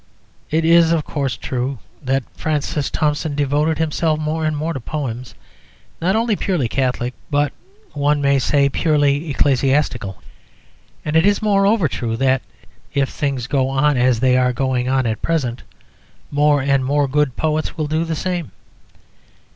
It 0.49 0.65
is, 0.65 0.91
of 0.91 1.03
course, 1.05 1.37
true 1.37 1.77
that 2.01 2.23
Francis 2.33 2.89
Thompson 2.89 3.35
devoted 3.35 3.77
himself 3.77 4.19
more 4.19 4.45
and 4.47 4.57
more 4.57 4.73
to 4.73 4.79
poems 4.79 5.35
not 6.01 6.15
only 6.15 6.35
purely 6.35 6.67
Catholic, 6.67 7.13
but, 7.29 7.53
one 7.93 8.19
may 8.19 8.39
say, 8.39 8.67
purely 8.67 9.29
ecclesiastical. 9.29 10.19
And 11.05 11.15
it 11.15 11.23
is, 11.23 11.39
moreover, 11.43 11.87
true 11.87 12.17
that 12.17 12.41
(if 12.95 13.09
things 13.09 13.45
go 13.45 13.69
on 13.69 13.95
as 13.95 14.19
they 14.21 14.35
are 14.35 14.53
going 14.53 14.89
on 14.89 15.05
at 15.05 15.21
present) 15.21 15.61
more 16.31 16.63
and 16.63 16.83
more 16.83 17.07
good 17.07 17.35
poets 17.35 17.77
will 17.77 17.85
do 17.85 18.03
the 18.03 18.15
same. 18.15 18.51